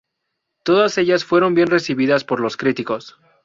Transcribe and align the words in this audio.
Todas 0.63 0.97
ellas 0.97 1.25
fueron 1.25 1.53
bien 1.53 1.67
recibidas 1.67 2.23
por 2.23 2.39
los 2.39 2.57
críticos. 2.57 3.19